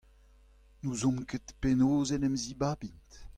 N'ouzomp 0.81 1.19
ket 1.29 1.45
penaos 1.61 2.09
en 2.15 2.25
em 2.27 2.35
zibabint 2.43 3.09